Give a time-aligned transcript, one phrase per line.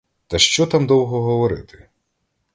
[0.27, 1.89] Та що там довго говорити!